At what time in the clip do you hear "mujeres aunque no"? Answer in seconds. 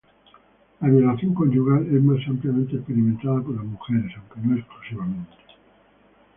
3.65-4.57